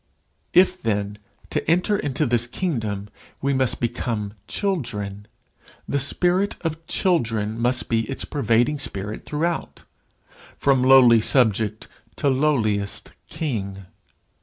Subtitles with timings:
[0.55, 1.19] If, then,
[1.51, 3.09] to enter into this kingdom,
[3.39, 5.27] we must become children,
[5.87, 9.83] the spirit of children must be its pervading spirit throughout,
[10.57, 13.85] from lowly subject to lowliest king.